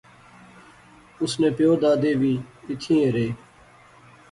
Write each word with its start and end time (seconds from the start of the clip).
اس 1.21 1.31
نے 1.41 1.49
پیو 1.57 1.71
دادے 1.81 2.11
وی 2.21 2.33
ایتھیں 2.67 2.99
ایہہ 3.01 3.13
رہے 3.15 3.29